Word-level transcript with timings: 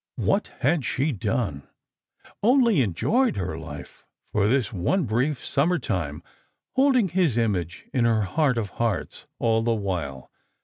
What 0.17 0.47
had 0.61 0.83
she 0.83 1.11
done? 1.11 1.67
Only 2.41 2.81
enjoyed 2.81 3.35
her 3.35 3.55
life 3.55 4.03
for 4.31 4.47
this 4.47 4.73
one 4.73 5.03
brief 5.03 5.45
summer 5.45 5.77
time, 5.77 6.23
holding 6.75 7.09
his 7.09 7.37
image 7.37 7.85
in 7.93 8.05
her 8.05 8.23
heart 8.23 8.57
of 8.57 8.71
hearts 8.81 9.27
all 9.37 9.61
the 9.61 9.75
while. 9.75 10.31